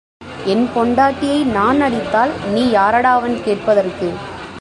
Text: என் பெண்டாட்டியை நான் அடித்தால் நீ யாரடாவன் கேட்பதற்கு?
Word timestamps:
என் 0.45 0.63
பெண்டாட்டியை 0.75 1.39
நான் 1.45 1.81
அடித்தால் 1.81 2.31
நீ 2.53 2.63
யாரடாவன் 2.71 3.35
கேட்பதற்கு? 3.43 4.07